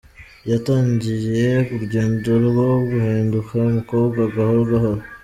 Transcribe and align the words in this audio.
yatangiye 0.51 1.47
urugendo 1.73 2.31
rwo 2.47 2.69
guhinduka 2.89 3.51
umukobwa 3.69 4.21
gahoro 4.35 4.63
gahoro. 4.71 5.01